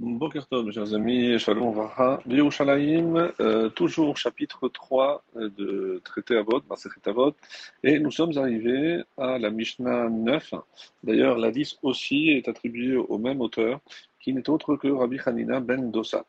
Tov, 0.00 0.64
mes 0.64 0.72
chers 0.72 0.94
amis, 0.94 1.38
Shalom 1.38 1.88
Yerushalayim, 2.26 3.30
euh, 3.40 3.68
toujours 3.68 4.16
chapitre 4.16 4.68
3 4.68 5.22
euh, 5.36 5.50
de 5.50 6.00
Traité 6.02 6.38
Avot, 6.38 6.62
Masechet 6.68 7.06
Avot, 7.06 7.34
et 7.84 7.98
nous 7.98 8.10
sommes 8.10 8.36
arrivés 8.38 9.02
à 9.18 9.38
la 9.38 9.50
Mishnah 9.50 10.08
9. 10.08 10.54
D'ailleurs, 11.04 11.36
la 11.36 11.50
10 11.50 11.80
aussi 11.82 12.30
est 12.30 12.48
attribuée 12.48 12.96
au 12.96 13.18
même 13.18 13.42
auteur, 13.42 13.80
qui 14.18 14.32
n'est 14.32 14.48
autre 14.48 14.76
que 14.76 14.88
Rabbi 14.88 15.18
Hanina 15.26 15.60
ben 15.60 15.90
Dosa. 15.90 16.24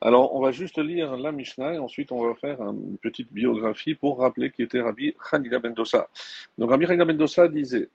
Alors, 0.00 0.34
on 0.34 0.40
va 0.40 0.50
juste 0.50 0.78
lire 0.78 1.16
la 1.16 1.30
Mishnah 1.30 1.74
et 1.74 1.78
ensuite 1.78 2.10
on 2.10 2.26
va 2.26 2.34
faire 2.34 2.60
une 2.60 2.98
petite 2.98 3.32
biographie 3.32 3.94
pour 3.94 4.18
rappeler 4.18 4.50
qui 4.50 4.62
était 4.62 4.80
Rabbi 4.80 5.14
Hanina 5.30 5.60
ben 5.60 5.72
Dosa. 5.74 6.08
Donc, 6.58 6.70
Rabbi 6.70 6.86
Hanina 6.86 7.04
ben 7.04 7.16
Dosa 7.16 7.46
disait 7.46 7.88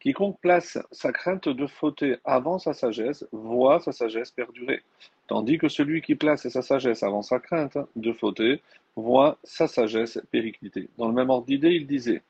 Quiconque 0.00 0.40
place 0.40 0.78
sa 0.92 1.12
crainte 1.12 1.48
de 1.48 1.66
fauter 1.66 2.18
avant 2.24 2.58
sa 2.58 2.72
sagesse 2.72 3.26
voit 3.32 3.80
sa 3.80 3.90
sagesse 3.90 4.30
perdurer, 4.30 4.82
tandis 5.26 5.58
que 5.58 5.68
celui 5.68 6.02
qui 6.02 6.14
place 6.14 6.46
sa 6.48 6.62
sagesse 6.62 7.02
avant 7.02 7.22
sa 7.22 7.40
crainte 7.40 7.78
de 7.96 8.12
fauter 8.12 8.62
voit 8.94 9.38
sa 9.42 9.66
sagesse 9.66 10.20
péricliter. 10.30 10.88
Dans 10.98 11.08
le 11.08 11.14
même 11.14 11.30
ordre 11.30 11.46
d'idée, 11.46 11.72
il 11.72 11.86
disait 11.86 12.22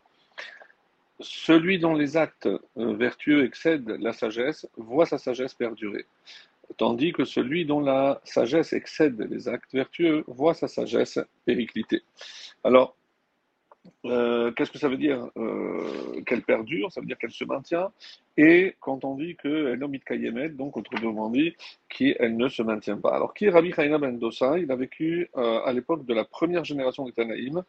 Celui 1.20 1.78
dont 1.78 1.95
les 1.95 2.16
actes 2.16 2.48
vertueux 2.76 3.45
excèdent 3.45 3.96
la 4.00 4.14
sagesse 4.14 4.66
voit 4.78 5.04
sa 5.04 5.18
sagesse 5.18 5.52
perdurer, 5.52 6.06
tandis 6.78 7.12
que 7.12 7.24
celui 7.24 7.66
dont 7.66 7.80
la 7.80 8.20
sagesse 8.24 8.73
excède 8.73 9.20
les 9.30 9.46
actes 9.46 9.73
vertueux 9.74 10.24
voit 10.26 10.54
sa 10.54 10.68
sagesse 10.68 11.18
péricliter. 11.45 12.02
Euh, 14.05 14.52
qu'est-ce 14.52 14.70
que 14.70 14.78
ça 14.78 14.88
veut 14.88 14.97
dire 14.97 15.28
euh, 15.37 16.20
qu'elle 16.27 16.42
perdure 16.42 16.91
Ça 16.92 17.01
veut 17.01 17.06
dire 17.06 17.19
qu'elle 17.19 17.30
se 17.30 17.45
maintient. 17.45 17.91
Et 18.37 18.77
quand 18.80 19.05
on 19.05 19.16
dit 19.16 19.37
qu'elle 19.37 19.79
nomit 19.79 20.01
kayemet, 20.01 20.51
donc 20.51 20.77
autrement 20.77 21.29
dit, 21.30 21.55
qu'elle 21.88 22.37
ne 22.37 22.48
se 22.48 22.62
maintient 22.62 22.96
pas. 22.96 23.15
Alors, 23.15 23.34
qui 23.34 23.46
est 23.46 23.51
Rabbi 23.51 23.73
ben 23.77 24.19
Dosa 24.19 24.59
Il 24.59 24.70
a 24.70 24.77
vécu 24.77 25.29
euh, 25.37 25.60
à 25.65 25.73
l'époque 25.73 26.07
de 26.07 26.15
la 26.15 26.24
première 26.24 26.65
génération 26.65 27.04
des 27.04 27.12
Tanaïm. 27.12 27.62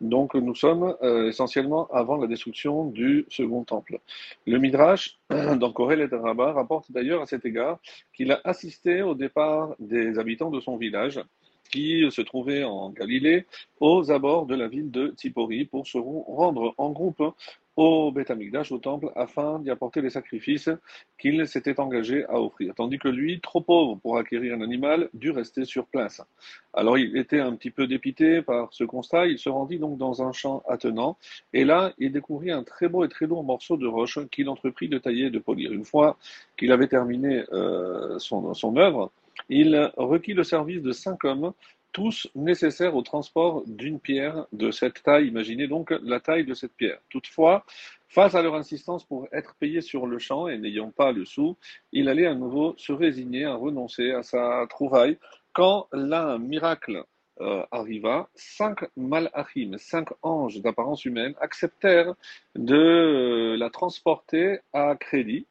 Donc, 0.00 0.34
nous 0.34 0.54
sommes 0.54 0.96
essentiellement 1.02 1.86
avant 1.88 2.16
la 2.16 2.26
destruction 2.26 2.86
du 2.86 3.26
second 3.28 3.64
temple. 3.64 3.98
Le 4.46 4.58
Midrash, 4.58 5.18
dans 5.30 5.72
Korel 5.72 6.00
et 6.00 6.16
Rabbah, 6.16 6.52
rapporte 6.52 6.90
d'ailleurs 6.90 7.22
à 7.22 7.26
cet 7.26 7.44
égard 7.44 7.78
qu'il 8.12 8.32
a 8.32 8.40
assisté 8.44 9.02
au 9.02 9.14
départ 9.14 9.74
des 9.78 10.18
habitants 10.18 10.50
de 10.50 10.60
son 10.60 10.76
village 10.76 11.20
qui 11.70 12.04
se 12.10 12.22
trouvait 12.22 12.64
en 12.64 12.90
Galilée, 12.90 13.46
aux 13.80 14.10
abords 14.10 14.46
de 14.46 14.54
la 14.54 14.68
ville 14.68 14.90
de 14.90 15.08
Tsipori, 15.16 15.64
pour 15.64 15.86
se 15.86 15.98
rendre 15.98 16.74
en 16.78 16.90
groupe 16.90 17.22
au 17.76 18.12
Beth 18.12 18.30
Amikdash, 18.30 18.70
au 18.70 18.78
temple, 18.78 19.10
afin 19.16 19.58
d'y 19.58 19.70
apporter 19.70 20.00
les 20.00 20.10
sacrifices 20.10 20.70
qu'il 21.18 21.46
s'était 21.48 21.80
engagé 21.80 22.24
à 22.26 22.40
offrir. 22.40 22.74
Tandis 22.74 22.98
que 22.98 23.08
lui, 23.08 23.40
trop 23.40 23.60
pauvre 23.60 23.96
pour 23.96 24.16
acquérir 24.16 24.54
un 24.54 24.60
animal, 24.60 25.08
dut 25.12 25.32
rester 25.32 25.64
sur 25.64 25.86
place. 25.86 26.22
Alors 26.72 26.98
il 26.98 27.16
était 27.16 27.40
un 27.40 27.54
petit 27.56 27.70
peu 27.70 27.86
dépité 27.86 28.42
par 28.42 28.72
ce 28.72 28.84
constat, 28.84 29.26
il 29.26 29.38
se 29.38 29.48
rendit 29.48 29.78
donc 29.78 29.98
dans 29.98 30.22
un 30.22 30.32
champ 30.32 30.62
attenant, 30.68 31.18
et 31.52 31.64
là 31.64 31.92
il 31.98 32.12
découvrit 32.12 32.50
un 32.50 32.62
très 32.62 32.88
beau 32.88 33.04
et 33.04 33.08
très 33.08 33.26
lourd 33.26 33.42
morceau 33.42 33.76
de 33.76 33.86
roche 33.86 34.18
qu'il 34.30 34.48
entreprit 34.48 34.88
de 34.88 34.98
tailler 34.98 35.26
et 35.26 35.30
de 35.30 35.38
polir. 35.38 35.72
Une 35.72 35.84
fois 35.84 36.16
qu'il 36.56 36.70
avait 36.72 36.88
terminé 36.88 37.44
euh, 37.52 38.18
son 38.18 38.76
œuvre, 38.76 39.10
il 39.48 39.92
requit 39.96 40.34
le 40.34 40.44
service 40.44 40.82
de 40.82 40.92
cinq 40.92 41.24
hommes, 41.24 41.52
tous 41.92 42.28
nécessaires 42.34 42.96
au 42.96 43.02
transport 43.02 43.62
d'une 43.66 44.00
pierre 44.00 44.46
de 44.52 44.70
cette 44.72 45.02
taille. 45.02 45.28
Imaginez 45.28 45.68
donc 45.68 45.94
la 46.02 46.18
taille 46.18 46.44
de 46.44 46.52
cette 46.52 46.74
pierre. 46.74 46.98
Toutefois, 47.08 47.64
face 48.08 48.34
à 48.34 48.42
leur 48.42 48.56
insistance 48.56 49.04
pour 49.04 49.28
être 49.32 49.54
payé 49.60 49.80
sur 49.80 50.06
le 50.06 50.18
champ 50.18 50.48
et 50.48 50.58
n'ayant 50.58 50.90
pas 50.90 51.12
le 51.12 51.24
sou, 51.24 51.56
il 51.92 52.08
allait 52.08 52.26
à 52.26 52.34
nouveau 52.34 52.74
se 52.78 52.92
résigner 52.92 53.44
à 53.44 53.54
renoncer 53.54 54.10
à 54.10 54.22
sa 54.22 54.66
trouvaille 54.68 55.18
quand 55.52 55.86
là 55.92 56.24
un 56.24 56.38
miracle 56.38 57.04
euh, 57.40 57.64
arriva, 57.70 58.28
cinq 58.34 58.84
malachim, 58.96 59.76
cinq 59.78 60.08
anges 60.22 60.60
d'apparence 60.60 61.04
humaine, 61.04 61.34
acceptèrent 61.40 62.14
de 62.54 63.56
la 63.58 63.70
transporter 63.70 64.58
à 64.72 64.94
crédit, 64.96 65.46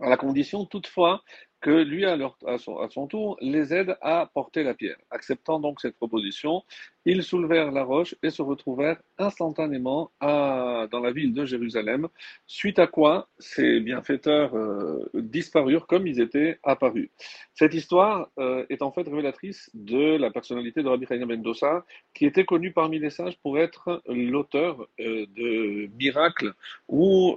à 0.00 0.08
la 0.08 0.16
condition 0.16 0.64
toutefois 0.64 1.22
que 1.60 1.70
lui, 1.70 2.04
à, 2.06 2.18
son, 2.58 3.06
tour, 3.06 3.36
les 3.40 3.74
aide 3.74 3.96
à 4.00 4.30
porter 4.32 4.62
la 4.62 4.74
pierre. 4.74 4.96
Acceptant 5.10 5.60
donc 5.60 5.80
cette 5.80 5.96
proposition, 5.96 6.64
ils 7.04 7.22
soulevèrent 7.22 7.72
la 7.72 7.84
roche 7.84 8.14
et 8.22 8.30
se 8.30 8.42
retrouvèrent 8.42 9.00
instantanément 9.18 10.10
dans 10.20 11.00
la 11.02 11.12
ville 11.12 11.32
de 11.32 11.44
Jérusalem, 11.44 12.08
suite 12.46 12.78
à 12.78 12.86
quoi 12.86 13.28
ces 13.38 13.80
bienfaiteurs 13.80 14.54
euh, 14.54 15.10
disparurent 15.14 15.86
comme 15.86 16.06
ils 16.06 16.20
étaient 16.20 16.58
apparus. 16.62 17.10
Cette 17.54 17.74
histoire 17.74 18.30
euh, 18.38 18.64
est 18.70 18.82
en 18.82 18.92
fait 18.92 19.02
révélatrice 19.08 19.70
de 19.74 20.16
la 20.16 20.30
personnalité 20.30 20.82
de 20.82 20.88
Rabbi 20.88 21.06
Chaim 21.06 21.24
Mendoza, 21.26 21.84
qui 22.14 22.26
était 22.26 22.44
connu 22.44 22.72
parmi 22.72 22.98
les 22.98 23.10
sages 23.10 23.38
pour 23.42 23.58
être 23.58 24.02
l'auteur 24.06 24.86
euh, 25.00 25.26
de 25.36 25.90
miracles, 25.98 26.52
ou 26.88 27.36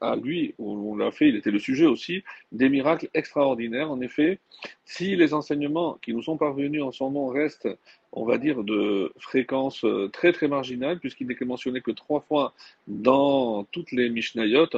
à 0.00 0.16
lui, 0.16 0.54
on 0.58 0.96
l'a 0.96 1.10
fait, 1.10 1.28
il 1.28 1.36
était 1.36 1.50
le 1.50 1.58
sujet 1.58 1.86
aussi, 1.86 2.22
des 2.52 2.68
miracles 2.68 3.08
extraordinaires. 3.14 3.90
En 3.90 4.00
effet, 4.00 4.40
si 4.90 5.14
les 5.14 5.34
enseignements 5.34 5.98
qui 6.02 6.12
nous 6.12 6.22
sont 6.22 6.36
parvenus 6.36 6.82
en 6.82 6.90
son 6.90 7.10
nom 7.10 7.28
restent 7.28 7.68
on 8.12 8.24
va 8.24 8.38
dire, 8.38 8.64
de 8.64 9.12
fréquence 9.18 9.84
euh, 9.84 10.08
très 10.12 10.32
très 10.32 10.48
marginale, 10.48 10.98
puisqu'il 10.98 11.28
n'est 11.28 11.36
mentionné 11.44 11.80
que 11.80 11.92
trois 11.92 12.20
fois 12.20 12.54
dans 12.88 13.64
toutes 13.70 13.92
les 13.92 14.10
Mishnayot. 14.10 14.68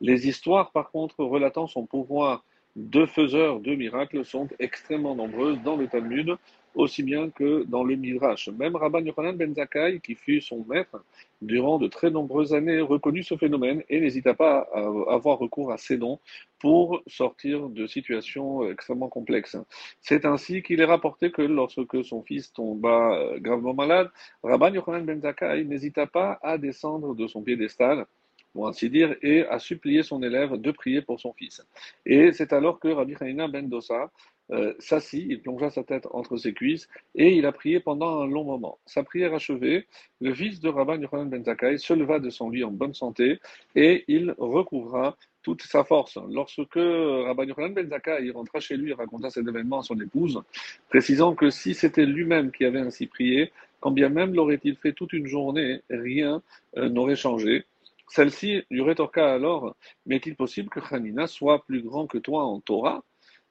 Les 0.00 0.28
histoires, 0.28 0.72
par 0.72 0.90
contre, 0.90 1.24
relatant 1.24 1.66
son 1.66 1.86
pouvoir 1.86 2.44
de 2.76 3.06
faiseur 3.06 3.60
de 3.60 3.74
miracles 3.74 4.24
sont 4.24 4.48
extrêmement 4.58 5.14
nombreuses 5.14 5.58
dans 5.64 5.76
le 5.76 5.86
Talmud, 5.88 6.36
aussi 6.74 7.02
bien 7.02 7.30
que 7.30 7.64
dans 7.64 7.84
le 7.84 7.96
Midrash. 7.96 8.48
Même 8.48 8.76
Rabban 8.76 9.00
Yochanan 9.00 9.36
ben 9.36 9.54
Zakkai, 9.54 10.00
qui 10.00 10.14
fut 10.14 10.40
son 10.40 10.64
maître 10.68 11.02
durant 11.42 11.78
de 11.78 11.88
très 11.88 12.10
nombreuses 12.10 12.54
années, 12.54 12.80
reconnut 12.80 13.22
ce 13.22 13.36
phénomène 13.36 13.82
et 13.88 14.00
n'hésita 14.00 14.34
pas 14.34 14.68
à 14.72 14.80
avoir 15.14 15.38
recours 15.38 15.72
à 15.72 15.78
ces 15.78 15.96
dons 15.96 16.18
pour 16.58 17.02
sortir 17.06 17.68
de 17.68 17.86
situations 17.86 18.70
extrêmement 18.70 19.08
complexes. 19.08 19.56
C'est 20.00 20.24
ainsi 20.24 20.62
qu'il 20.62 20.80
est 20.80 20.84
rapporté 20.84 21.30
que 21.30 21.42
lorsque 21.42 22.04
son 22.04 22.22
fils 22.22 22.52
tomba 22.52 23.18
gravement 23.38 23.74
malade, 23.74 24.10
Rabban 24.42 24.74
Yochanan 24.74 25.04
ben 25.04 25.20
Zakkai 25.20 25.64
n'hésita 25.64 26.06
pas 26.06 26.38
à 26.42 26.58
descendre 26.58 27.14
de 27.14 27.26
son 27.26 27.42
piédestal 27.42 28.06
pour 28.52 28.68
ainsi 28.68 28.90
dire, 28.90 29.16
et 29.22 29.46
à 29.46 29.58
supplier 29.58 30.02
son 30.02 30.22
élève 30.22 30.56
de 30.56 30.70
prier 30.70 31.02
pour 31.02 31.20
son 31.20 31.32
fils. 31.32 31.64
Et 32.04 32.32
c'est 32.32 32.52
alors 32.52 32.80
que 32.80 32.88
Rabbi 32.88 33.14
Hanina 33.20 33.48
ben 33.48 33.68
Dosa 33.68 34.10
euh, 34.52 34.74
s'assit, 34.78 35.24
il 35.28 35.40
plongea 35.40 35.70
sa 35.70 35.84
tête 35.84 36.06
entre 36.10 36.36
ses 36.36 36.52
cuisses 36.52 36.88
et 37.14 37.36
il 37.36 37.46
a 37.46 37.52
prié 37.52 37.80
pendant 37.80 38.20
un 38.20 38.26
long 38.26 38.44
moment. 38.44 38.78
Sa 38.86 39.02
prière 39.02 39.34
achevée, 39.34 39.86
le 40.20 40.34
fils 40.34 40.60
de 40.60 40.68
Rabban 40.68 41.00
Yochanan 41.00 41.28
ben 41.28 41.44
Zakkai 41.44 41.78
se 41.78 41.92
leva 41.92 42.18
de 42.18 42.30
son 42.30 42.50
lit 42.50 42.64
en 42.64 42.70
bonne 42.70 42.94
santé 42.94 43.38
et 43.76 44.04
il 44.08 44.34
recouvra 44.38 45.16
toute 45.42 45.62
sa 45.62 45.84
force. 45.84 46.18
Lorsque 46.30 46.74
Rabban 46.74 47.44
Yochanan 47.44 47.74
ben 47.74 47.88
Zakkai 47.88 48.30
rentra 48.30 48.60
chez 48.60 48.76
lui 48.76 48.90
et 48.90 48.94
raconta 48.94 49.30
cet 49.30 49.46
événement 49.46 49.80
à 49.80 49.82
son 49.82 50.00
épouse, 50.00 50.42
précisant 50.88 51.34
que 51.34 51.50
si 51.50 51.74
c'était 51.74 52.06
lui-même 52.06 52.50
qui 52.50 52.64
avait 52.64 52.80
ainsi 52.80 53.06
prié, 53.06 53.52
quand 53.80 53.92
bien 53.92 54.08
même 54.08 54.34
l'aurait-il 54.34 54.76
fait 54.76 54.92
toute 54.92 55.12
une 55.12 55.26
journée, 55.26 55.80
rien 55.90 56.42
euh, 56.76 56.88
n'aurait 56.88 57.16
changé. 57.16 57.64
Celle-ci 58.08 58.64
lui 58.70 58.82
rétorqua 58.82 59.32
alors, 59.32 59.76
mais 60.06 60.16
est-il 60.16 60.34
possible 60.34 60.68
que 60.68 60.80
Hanina 60.92 61.28
soit 61.28 61.64
plus 61.64 61.82
grand 61.82 62.08
que 62.08 62.18
toi 62.18 62.42
en 62.42 62.58
Torah? 62.60 63.04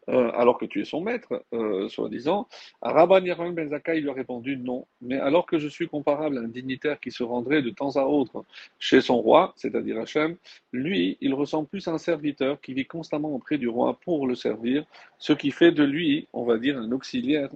Euh, 0.10 0.32
alors 0.34 0.58
que 0.58 0.66
tu 0.66 0.82
es 0.82 0.86
son 0.86 1.02
maître, 1.02 1.44
euh, 1.54 1.88
soi-disant. 1.90 2.48
Rabban 2.82 3.24
Yerman 3.24 3.54
Ben 3.54 3.70
Zakkai 3.70 4.02
lui 4.02 4.10
a 4.10 4.14
répondu 4.14 4.58
non, 4.58 4.88
mais 5.02 5.18
alors 5.18 5.46
que 5.46 5.60
je 5.60 5.68
suis 5.68 5.88
comparable 5.88 6.38
à 6.38 6.42
un 6.42 6.48
dignitaire 6.48 7.00
qui 7.00 7.12
se 7.12 7.24
rendrait 7.24 7.62
de 7.62 7.70
temps 7.70 7.96
à 7.96 8.04
autre 8.04 8.44
chez 8.80 9.02
son 9.02 9.22
roi, 9.22 9.54
c'est-à-dire 9.56 10.00
Hachem, 10.00 10.36
lui, 10.74 11.18
il 11.22 11.34
ressemble 11.34 11.68
plus 11.68 11.88
à 11.88 11.92
un 11.92 11.98
serviteur 11.98 12.60
qui 12.60 12.74
vit 12.74 12.86
constamment 12.86 13.30
auprès 13.30 13.58
du 13.58 13.68
roi 13.68 14.00
pour 14.04 14.28
le 14.28 14.36
servir, 14.36 14.86
ce 15.20 15.34
qui 15.34 15.52
fait 15.52 15.72
de 15.72 15.84
lui, 15.84 16.28
on 16.34 16.44
va 16.44 16.58
dire, 16.58 16.78
un 16.78 16.92
auxiliaire 16.92 17.50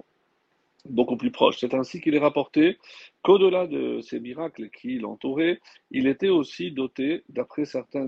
beaucoup 0.84 1.16
plus 1.16 1.30
proche. 1.30 1.58
C'est 1.58 1.74
ainsi 1.74 2.00
qu'il 2.00 2.14
est 2.14 2.20
rapporté 2.20 2.78
qu'au-delà 3.22 3.66
de 3.66 4.00
ces 4.02 4.20
miracles 4.20 4.68
qui 4.70 4.98
l'entouraient, 4.98 5.60
il 5.90 6.06
était 6.06 6.28
aussi 6.28 6.70
doté, 6.70 7.24
d'après 7.28 7.64
certains, 7.64 8.06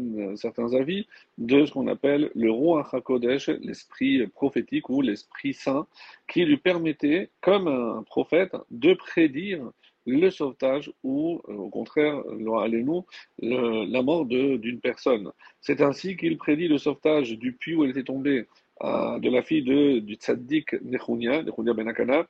avis, 0.75 1.07
de 1.39 1.65
ce 1.65 1.73
qu'on 1.73 1.87
appelle 1.87 2.31
le 2.35 2.51
roi 2.51 2.87
HaKodesh, 2.93 3.49
l'esprit 3.49 4.27
prophétique 4.27 4.91
ou 4.91 5.01
l'esprit 5.01 5.55
saint, 5.55 5.87
qui 6.29 6.45
lui 6.45 6.59
permettait, 6.59 7.31
comme 7.41 7.69
un 7.69 8.03
prophète, 8.03 8.55
de 8.71 8.95
prédire 8.95 9.71
le 10.07 10.31
sauvetage 10.31 10.93
ou, 11.03 11.41
euh, 11.49 11.55
au 11.55 11.69
contraire, 11.69 12.23
allez-nous, 12.63 13.05
la 13.41 14.03
mort 14.03 14.25
d'une 14.25 14.81
personne. 14.81 15.33
C'est 15.61 15.81
ainsi 15.81 16.17
qu'il 16.17 16.39
prédit 16.39 16.69
le 16.69 16.79
sauvetage 16.79 17.33
du 17.33 17.53
puits 17.53 17.75
où 17.75 17.85
elle 17.85 17.91
était 17.91 18.05
tombée 18.05 18.47
euh, 18.83 19.19
de 19.19 19.31
la 19.31 19.43
fille 19.43 19.63
du 19.63 20.15
tzaddik 20.15 20.75
Nechunia, 20.83 21.43
Nechunia 21.43 21.73
Benakana, 21.73 22.27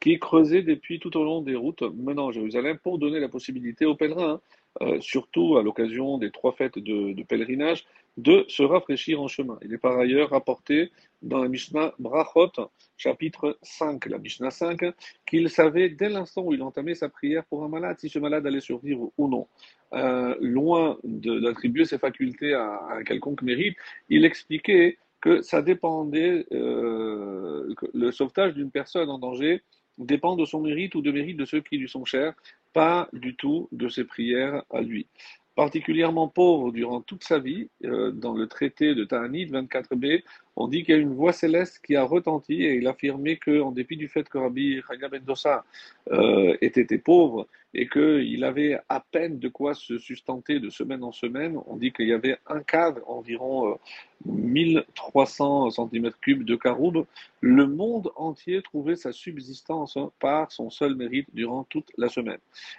qui 0.00 0.18
creusait 0.18 0.62
des 0.62 0.76
puits 0.76 1.00
tout 1.00 1.16
au 1.16 1.24
long 1.24 1.42
des 1.42 1.56
routes 1.56 1.82
menant 1.82 2.28
à 2.28 2.32
Jérusalem 2.32 2.78
pour 2.82 2.98
donner 2.98 3.18
la 3.18 3.28
possibilité 3.28 3.84
aux 3.84 3.96
pèlerins, 3.96 4.40
euh, 4.80 5.00
surtout 5.00 5.56
à 5.56 5.62
l'occasion 5.62 6.18
des 6.18 6.30
trois 6.30 6.52
fêtes 6.52 6.78
de, 6.78 7.20
pèlerinage, 7.24 7.84
de 8.16 8.44
se 8.48 8.62
rafraîchir 8.62 9.20
en 9.20 9.26
chemin. 9.26 9.58
Il 9.62 9.72
est 9.74 9.78
par 9.78 9.98
ailleurs 9.98 10.30
rapporté 10.30 10.92
dans 11.22 11.42
la 11.42 11.48
Mishnah 11.48 11.94
Brachot, 11.98 12.52
chapitre 12.96 13.58
5, 13.62 14.06
la 14.06 14.18
Mishnah 14.18 14.50
5, 14.50 14.84
qu'il 15.26 15.50
savait 15.50 15.88
dès 15.88 16.08
l'instant 16.08 16.42
où 16.42 16.54
il 16.54 16.62
entamait 16.62 16.94
sa 16.94 17.08
prière 17.08 17.44
pour 17.46 17.64
un 17.64 17.68
malade 17.68 17.96
si 17.98 18.08
ce 18.08 18.20
malade 18.20 18.46
allait 18.46 18.60
survivre 18.60 19.10
ou 19.18 19.28
non. 19.28 19.48
Euh, 19.94 20.36
loin 20.40 20.98
d'attribuer 21.02 21.86
ses 21.86 21.98
facultés 21.98 22.54
à, 22.54 22.80
un 22.90 23.02
quelconque 23.02 23.42
mérite, 23.42 23.76
il 24.08 24.24
expliquait 24.24 24.98
que 25.20 25.42
ça 25.42 25.62
dépendait, 25.62 26.46
euh, 26.52 27.74
que 27.76 27.86
le 27.94 28.12
sauvetage 28.12 28.54
d'une 28.54 28.70
personne 28.70 29.10
en 29.10 29.18
danger 29.18 29.62
dépend 29.98 30.36
de 30.36 30.44
son 30.44 30.60
mérite 30.60 30.94
ou 30.94 31.02
de 31.02 31.10
mérite 31.10 31.36
de 31.36 31.44
ceux 31.44 31.60
qui 31.60 31.76
lui 31.76 31.88
sont 31.88 32.04
chers, 32.04 32.34
pas 32.72 33.08
du 33.12 33.34
tout 33.34 33.68
de 33.72 33.88
ses 33.88 34.04
prières 34.04 34.62
à 34.70 34.80
lui. 34.80 35.08
Particulièrement 35.56 36.28
pauvre 36.28 36.70
durant 36.70 37.00
toute 37.00 37.24
sa 37.24 37.40
vie, 37.40 37.68
euh, 37.84 38.12
dans 38.12 38.34
le 38.34 38.46
traité 38.46 38.94
de 38.94 39.04
Ta'anit 39.04 39.46
24b, 39.46 40.22
on 40.60 40.66
dit 40.66 40.82
qu'il 40.82 40.94
y 40.96 40.98
a 40.98 41.00
une 41.00 41.14
voix 41.14 41.32
céleste 41.32 41.80
qui 41.84 41.94
a 41.94 42.02
retenti 42.02 42.64
et 42.64 42.74
il 42.74 42.88
affirmait 42.88 43.36
qu'en 43.36 43.70
dépit 43.70 43.96
du 43.96 44.08
fait 44.08 44.28
que 44.28 44.38
Rabbi 44.38 44.80
Chaya 44.86 45.08
Dossa 45.20 45.64
euh, 46.10 46.56
était 46.60 46.98
pauvre 46.98 47.46
et 47.74 47.88
qu'il 47.88 48.42
avait 48.44 48.78
à 48.88 49.04
peine 49.12 49.38
de 49.38 49.48
quoi 49.48 49.74
se 49.74 49.98
sustenter 49.98 50.58
de 50.58 50.70
semaine 50.70 51.04
en 51.04 51.12
semaine, 51.12 51.58
on 51.66 51.76
dit 51.76 51.92
qu'il 51.92 52.08
y 52.08 52.12
avait 52.12 52.38
un 52.46 52.60
cave, 52.60 53.00
environ 53.06 53.78
1300 54.24 55.68
cm3 55.68 56.44
de 56.44 56.56
caroube, 56.56 57.06
le 57.40 57.66
monde 57.66 58.10
entier 58.16 58.62
trouvait 58.62 58.96
sa 58.96 59.12
subsistance 59.12 59.98
par 60.18 60.50
son 60.50 60.70
seul 60.70 60.96
mérite 60.96 61.28
durant 61.34 61.64
toute 61.64 61.92
la 61.98 62.08
semaine. 62.08 62.38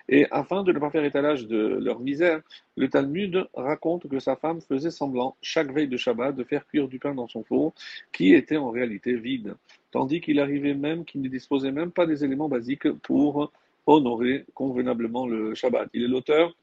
Et 0.10 0.26
afin 0.32 0.64
de 0.64 0.74
ne 0.74 0.80
pas 0.80 0.90
faire 0.90 1.06
étalage 1.06 1.48
de 1.48 1.58
leur 1.58 2.00
misère, 2.00 2.42
le 2.76 2.90
Talmud 2.90 3.48
raconte 3.54 4.08
que 4.08 4.20
sa 4.20 4.36
femme 4.36 4.60
faisait 4.62 4.92
semblant, 4.92 5.38
chaque 5.42 5.72
veille 5.72 5.88
de 5.88 5.98
Shabbat, 5.98 6.36
de 6.36 6.44
faire 6.44 6.66
cuire 6.66 6.88
du 6.88 7.00
pain 7.00 7.14
dans 7.14 7.28
son 7.28 7.44
four, 7.44 7.69
qui 8.12 8.34
était 8.34 8.58
en 8.58 8.70
réalité 8.70 9.16
vide, 9.16 9.56
tandis 9.92 10.22
qu'il 10.22 10.40
arrivait 10.40 10.74
même 10.74 11.06
qu'il 11.06 11.22
ne 11.22 11.28
disposait 11.28 11.72
même 11.72 11.92
pas 11.92 12.06
des 12.06 12.24
éléments 12.24 12.50
basiques 12.50 12.92
pour 12.92 13.52
honorer 13.86 14.46
convenablement 14.54 15.28
le 15.28 15.56
Shabbat. 15.56 15.90
Il 15.94 16.04
est 16.04 16.08
l'auteur 16.08 16.56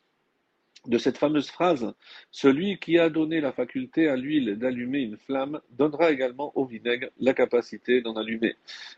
de 0.87 0.99
cette 0.99 1.19
fameuse 1.19 1.49
phrase, 1.49 1.93
celui 2.31 2.79
qui 2.79 2.99
a 2.99 3.11
donné 3.11 3.41
la 3.41 3.53
faculté 3.53 4.09
à 4.09 4.17
l'huile 4.17 4.56
d'allumer 4.59 5.00
une 5.00 5.17
flamme 5.17 5.61
donnera 5.71 6.11
également 6.11 6.53
au 6.55 6.65
vinaigre 6.65 7.09
la 7.19 7.35
capacité 7.35 8.00
d'en 8.00 8.17
allumer. 8.17 8.55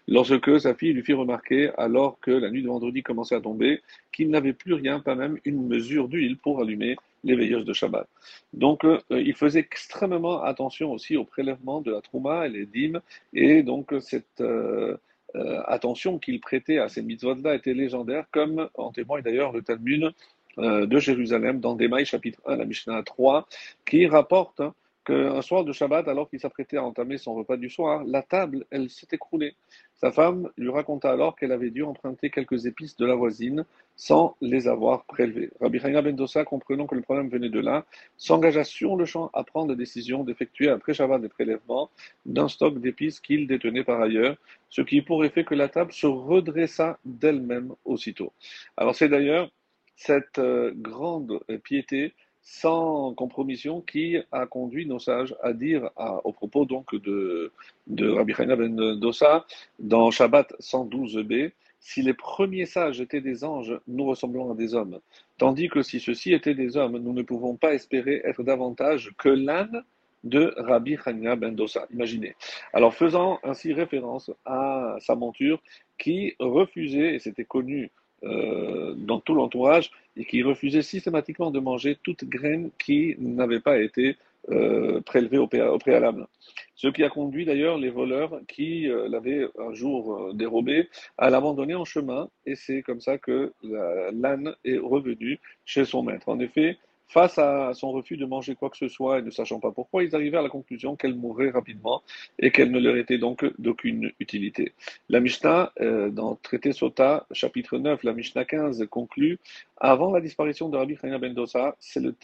Lorsque 0.07 0.61
sa 0.61 0.75
fille 0.75 0.93
lui 0.93 1.03
fit 1.03 1.15
remarquer, 1.15 1.71
alors 1.79 2.19
que 2.21 2.31
la 2.31 2.51
nuit 2.51 2.63
de 2.63 2.69
vendredi 2.69 3.03
commençait 3.03 3.35
à 3.35 3.41
tomber, 3.41 3.81
qu'il 4.13 4.31
n'avait 4.31 4.53
plus 4.53 4.75
rien, 4.75 5.01
pas 5.01 5.15
même 5.15 5.39
une 5.45 5.67
mesure 5.67 6.09
d'huile 6.09 6.37
pour 6.37 6.61
allumer 6.61 6.97
les 7.25 7.35
veilleuses 7.35 7.65
de 7.65 7.73
Shabbat. 7.73 8.09
Donc, 8.53 8.85
euh, 8.85 9.01
il 9.11 9.35
faisait 9.35 9.61
extrêmement 9.61 10.43
attention 10.43 10.93
aussi 10.93 11.17
au 11.17 11.25
prélèvement 11.25 11.81
de 11.81 11.91
la 11.91 12.01
trouma 12.01 12.47
et 12.47 12.51
les 12.51 12.67
dîmes, 12.67 13.01
et 13.33 13.63
donc 13.63 13.93
cette 14.01 14.41
euh, 14.41 14.97
euh, 15.37 15.61
attention 15.67 16.19
qu'il 16.19 16.41
prêtait 16.41 16.79
à 16.79 16.89
ces 16.89 17.03
mitzvot-là 17.03 17.55
était 17.55 17.75
légendaire, 17.75 18.27
comme 18.33 18.69
en 18.75 18.93
témoigne 18.93 19.23
d'ailleurs 19.23 19.53
le 19.53 19.63
Talmud 19.63 20.13
de 20.59 20.99
Jérusalem 20.99 21.61
dans 21.61 21.75
Démaï 21.75 22.05
chapitre 22.05 22.41
1, 22.47 22.57
la 22.57 22.65
Mishnah 22.65 23.03
3, 23.03 23.49
qui 23.87 24.07
rapporte 24.07 24.61
hein, 24.61 24.75
qu'un 25.09 25.41
soir 25.41 25.65
de 25.65 25.73
Shabbat, 25.73 26.07
alors 26.07 26.29
qu'il 26.29 26.39
s'apprêtait 26.39 26.77
à 26.77 26.85
entamer 26.85 27.17
son 27.17 27.35
repas 27.35 27.57
du 27.57 27.71
soir, 27.71 28.05
la 28.05 28.23
table, 28.23 28.67
elle 28.71 28.91
s'est 28.91 29.09
écroulée. 29.13 29.55
Sa 29.95 30.13
femme 30.13 30.51
lui 30.59 30.69
raconta 30.69 31.11
alors 31.11 31.35
qu'elle 31.35 31.51
avait 31.51 31.71
dû 31.71 31.83
emprunter 31.83 32.29
quelques 32.29 32.67
épices 32.67 32.95
de 32.97 33.07
la 33.07 33.15
voisine 33.15 33.65
sans 33.97 34.37
les 34.43 34.69
avoir 34.69 35.05
prélevées. 35.07 35.51
Rabbi 35.61 35.81
Chaim 35.81 36.03
Ben 36.03 36.15
Dossa, 36.15 36.45
comprenant 36.45 36.87
que 36.87 36.95
le 36.95 37.01
problème 37.01 37.31
venait 37.31 37.49
de 37.49 37.59
là, 37.59 37.87
s'engagea 38.19 38.65
sur 38.65 38.97
le 38.97 39.07
champ 39.07 39.31
à 39.33 39.45
prendre 39.45 39.71
la 39.71 39.77
décision 39.77 40.25
d'effectuer 40.25 40.69
après 40.69 40.93
Shabbat 40.93 41.23
des 41.23 41.29
prélèvements 41.31 41.91
d'un 42.27 42.49
stock 42.49 42.79
d'épices 42.79 43.19
qu'il 43.19 43.47
détenait 43.47 43.85
par 43.85 44.01
ailleurs, 44.03 44.37
ce 44.69 44.83
qui 44.83 45.01
pourrait 45.01 45.31
faire 45.31 45.47
que 45.47 45.55
la 45.55 45.69
table 45.69 45.93
se 45.93 46.07
redressa 46.07 46.99
d'elle-même 47.07 47.73
aussitôt. 47.87 48.33
Alors 48.77 48.95
c'est 48.95 49.09
d'ailleurs 49.09 49.51
cette 49.99 50.39
euh, 50.39 50.73
grande 50.75 51.41
piété 51.65 52.15
sans 52.41 53.13
compromission 53.15 53.83
qui 53.83 54.17
a 54.33 54.47
conduit 54.47 54.87
nos 54.87 54.99
sages 54.99 55.35
à 55.43 55.53
dire 55.53 55.91
au 56.25 56.33
propos 56.33 56.65
donc 56.65 56.95
de, 56.95 57.53
Rabbi 57.91 58.33
Chaina 58.33 58.57
ben 58.57 58.75
Dossa 58.99 59.45
dans 59.79 60.11
Shabbat 60.11 60.55
112b 60.61 61.53
si 61.81 62.03
les 62.03 62.15
premiers 62.15 62.67
sages 62.67 63.01
étaient 63.01 63.21
des 63.21 63.45
anges, 63.45 63.79
nous 63.87 64.05
ressemblons 64.05 64.51
à 64.51 64.55
des 64.55 64.75
hommes, 64.75 64.99
tandis 65.37 65.69
que 65.69 65.83
si 65.83 66.01
ceux-ci 66.01 66.33
étaient 66.33 66.55
des 66.55 66.77
hommes, 66.77 66.99
nous 66.99 67.13
ne 67.13 67.23
pouvons 67.23 67.57
pas 67.57 67.75
espérer 67.75 68.21
être 68.25 68.43
davantage 68.43 69.13
que 69.19 69.29
l'âne 69.29 69.85
de 70.25 70.55
Rabbi 70.57 70.97
Hanina 71.05 71.37
ben 71.37 71.55
Dossa. 71.55 71.87
Imaginez. 71.93 72.35
Alors 72.73 72.95
faisant 72.95 73.39
ainsi 73.45 73.73
référence 73.73 74.31
à 74.45 74.97
sa 75.01 75.15
monture 75.15 75.63
qui 75.99 76.35
refusait, 76.41 77.15
et 77.15 77.19
c'était 77.19 77.45
connu 77.45 77.91
euh, 78.25 78.95
dans 78.97 79.21
tout 79.21 79.35
l'entourage 79.35 79.91
et 80.17 80.25
qui 80.25 80.43
refusait 80.43 80.83
systématiquement 80.83 81.51
de 81.51 81.61
manger 81.61 81.97
toute 82.03 82.25
graine 82.25 82.71
qui 82.79 83.15
n'avait 83.19 83.61
pas 83.61 83.79
été 83.79 84.17
euh, 84.51 85.01
prélevée 85.03 85.39
au, 85.39 85.47
préalable. 85.47 86.27
Ce 86.75 86.89
qui 86.89 87.05
a 87.05 87.11
conduit 87.11 87.45
d'ailleurs 87.45 87.79
les 87.79 87.91
voleurs 87.91 88.41
qui 88.49 88.89
euh, 88.89 89.09
l'avaient 89.09 89.47
un 89.59 89.73
jour 89.73 90.35
dérobé 90.35 90.89
à 91.17 91.31
l'abandonner 91.31 91.77
en 91.77 91.85
chemin 91.85 92.29
et 92.45 92.57
c'est 92.57 92.83
comme 92.83 93.01
ça 93.01 93.19
que 93.19 93.53
l'âne 93.63 94.55
est 94.65 94.79
revenu 94.79 95.39
chez 95.65 95.85
son 95.85 96.03
maître. 96.03 96.29
En 96.29 96.41
effet, 96.41 96.77
Face 97.09 97.39
à 97.39 97.73
son 97.75 97.93
refus 97.93 98.19
de 98.19 98.27
manger 98.27 98.55
quoi 98.55 98.69
que 98.69 98.77
ce 98.77 98.89
soit 98.89 99.19
et 99.19 99.23
ne 99.23 99.31
sachant 99.31 99.61
pas 99.61 99.73
pourquoi, 99.73 100.05
ils 100.05 100.15
arrivaient 100.15 100.37
à 100.37 100.43
la 100.43 100.51
conclusion 100.51 100.95
qu'elle 100.95 101.15
mourrait 101.15 101.51
rapidement 101.51 102.03
et 102.39 102.51
qu'elle 102.51 102.71
ne 102.71 102.79
leur 102.79 102.97
était 102.97 103.17
donc 103.17 103.47
d'aucune 103.59 104.13
utilité. 104.21 104.73
La 105.09 105.21
Mishnah, 105.21 105.73
euh, 105.81 106.11
dans 106.11 106.37
Traité 106.37 106.73
Sota, 106.73 107.27
chapitre 107.33 107.79
9, 107.79 108.03
la 108.05 108.13
Mishnah 108.13 108.45
15, 108.45 108.87
conclut 108.91 109.39
Avant 109.79 110.13
la 110.13 110.21
disparition 110.21 110.69
de 110.69 110.77
Rabbi 110.77 110.97
Chania 110.97 111.19
ben 111.19 111.35
c'est 111.79 112.01
le, 112.01 112.15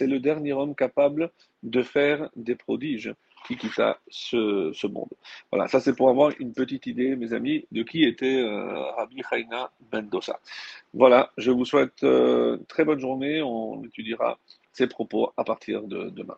le 0.00 0.18
dernier 0.18 0.52
homme 0.52 0.74
capable 0.74 1.30
de 1.64 1.82
faire 1.82 2.30
des 2.36 2.54
prodiges 2.54 3.12
qui 3.46 3.56
quitta 3.56 3.98
ce, 4.08 4.86
monde. 4.86 5.08
Voilà, 5.50 5.68
ça 5.68 5.80
c'est 5.80 5.94
pour 5.94 6.08
avoir 6.08 6.32
une 6.38 6.52
petite 6.52 6.86
idée, 6.86 7.16
mes 7.16 7.32
amis, 7.32 7.66
de 7.72 7.82
qui 7.82 8.04
était 8.04 8.40
euh, 8.40 8.90
Rabbi 8.92 9.22
Chaina 9.28 9.70
Mendoza. 9.92 10.38
Voilà, 10.94 11.30
je 11.36 11.50
vous 11.50 11.64
souhaite 11.64 12.02
euh, 12.04 12.58
très 12.68 12.84
bonne 12.84 12.98
journée. 13.00 13.42
On 13.42 13.82
étudiera 13.84 14.38
ces 14.72 14.86
propos 14.86 15.32
à 15.36 15.44
partir 15.44 15.82
de 15.82 16.10
demain. 16.10 16.36